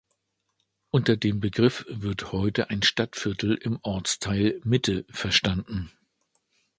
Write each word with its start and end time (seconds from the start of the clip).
Unter 0.89 1.15
dem 1.15 1.39
Begriff 1.39 1.85
wird 1.87 2.31
heute 2.31 2.71
ein 2.71 2.81
Stadtviertel 2.81 3.53
im 3.53 3.77
Ortsteil 3.83 4.59
Mitte 4.63 5.05
verstanden. 5.11 5.91